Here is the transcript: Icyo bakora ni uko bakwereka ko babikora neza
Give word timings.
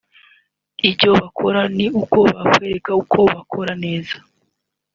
Icyo 0.89 1.09
bakora 1.19 1.61
ni 1.77 1.87
uko 2.01 2.17
bakwereka 2.31 2.91
ko 3.11 3.19
babikora 3.29 3.73
neza 3.83 4.15